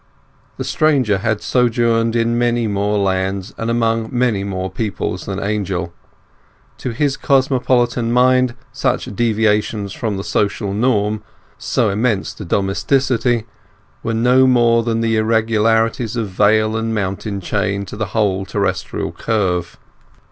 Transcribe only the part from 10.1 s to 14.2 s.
the social norm, so immense to domesticity, were